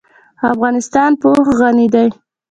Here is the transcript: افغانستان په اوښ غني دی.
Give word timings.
افغانستان 0.53 1.11
په 1.19 1.25
اوښ 1.33 1.47
غني 1.59 1.87
دی. 1.93 2.07